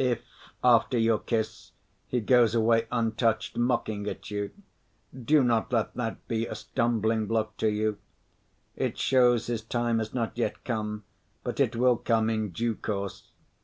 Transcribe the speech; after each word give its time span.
If, 0.00 0.22
after 0.64 0.98
your 0.98 1.20
kiss, 1.20 1.70
he 2.08 2.20
goes 2.20 2.52
away 2.52 2.88
untouched, 2.90 3.56
mocking 3.56 4.08
at 4.08 4.28
you, 4.28 4.50
do 5.16 5.44
not 5.44 5.72
let 5.72 5.94
that 5.94 6.26
be 6.26 6.46
a 6.46 6.54
stumbling‐block 6.54 7.50
to 7.58 7.68
you. 7.68 7.98
It 8.74 8.98
shows 8.98 9.46
his 9.46 9.62
time 9.62 9.98
has 9.98 10.12
not 10.12 10.36
yet 10.36 10.64
come, 10.64 11.04
but 11.44 11.60
it 11.60 11.76
will 11.76 11.96
come 11.96 12.28
in 12.28 12.50
due 12.50 12.74
course. 12.74 13.30